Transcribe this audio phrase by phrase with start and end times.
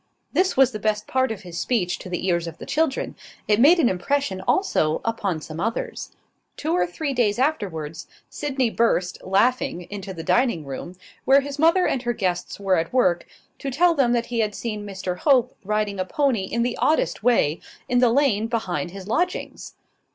[0.33, 3.15] This was the best part of his speech to the ears of the children;
[3.47, 6.09] it made an impression also upon some others.
[6.57, 11.85] Two or three days afterwards, Sydney burst, laughing, into the dining room, where his mother
[11.85, 13.27] and her guests were at work,
[13.59, 17.21] to tell them that he had seen Mr Hope riding a pony in the oddest
[17.21, 19.75] way, in the lane behind his lodgings.